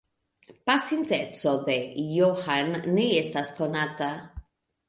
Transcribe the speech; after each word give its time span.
Pasinteco 0.69 1.53
de 1.67 1.75
Johan 2.15 2.73
ne 2.97 3.07
estas 3.23 3.55
konata. 3.63 4.09